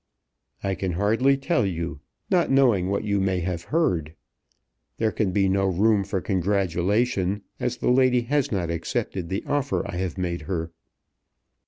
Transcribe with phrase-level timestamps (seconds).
[0.63, 1.99] "I can hardly tell you,
[2.31, 4.15] not knowing what you may have heard.
[4.97, 9.83] There can be no room for congratulation, as the lady has not accepted the offer
[9.87, 10.71] I have made her."